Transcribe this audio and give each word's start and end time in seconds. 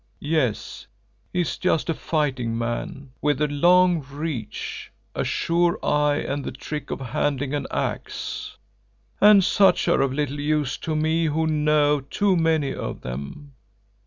Yes, 0.33 0.87
he 1.31 1.41
is 1.41 1.59
just 1.59 1.87
a 1.87 1.93
fighting 1.93 2.57
man 2.57 3.11
with 3.21 3.39
a 3.39 3.47
long 3.47 4.03
reach, 4.09 4.91
a 5.13 5.23
sure 5.23 5.77
eye 5.85 6.15
and 6.15 6.43
the 6.43 6.51
trick 6.51 6.89
of 6.89 6.99
handling 6.99 7.53
an 7.53 7.67
axe, 7.69 8.57
and 9.21 9.43
such 9.43 9.87
are 9.87 10.01
of 10.01 10.11
little 10.11 10.39
use 10.39 10.75
to 10.77 10.95
me 10.95 11.25
who 11.27 11.45
know 11.45 11.99
too 12.01 12.35
many 12.35 12.73
of 12.73 13.01
them. 13.01 13.53